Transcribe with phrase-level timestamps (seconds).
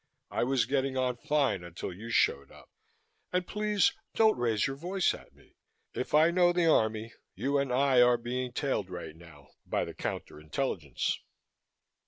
[0.31, 2.71] I was getting on fine until you showed up,
[3.31, 5.55] and please don't raise your voice at me.
[5.93, 9.93] If I know the Army, you and I are being tailed right now by the
[9.93, 11.19] counter intelligence."